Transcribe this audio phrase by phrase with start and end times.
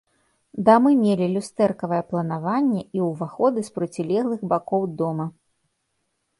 [0.69, 5.33] Дамы мелі люстэркавае планаванне і ўваходы з процілеглых бакоў дома.